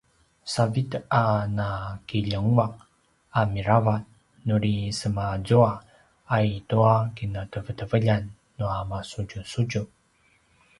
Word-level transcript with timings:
savid 0.53 0.91
a 1.21 1.23
nakiljengua’ 1.57 2.67
a 3.39 3.41
mirava 3.53 3.95
nuri 4.45 4.75
semaazua 4.99 5.71
a 6.35 6.37
i 6.51 6.53
tua 6.69 6.93
kinateveteveljan 7.15 8.23
nua 8.57 8.77
masudjusudju 8.89 9.81